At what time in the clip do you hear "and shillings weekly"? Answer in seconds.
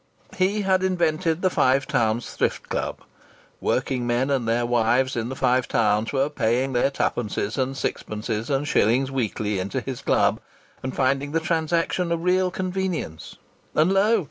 8.49-9.59